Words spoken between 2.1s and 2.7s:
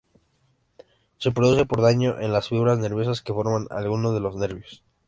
en las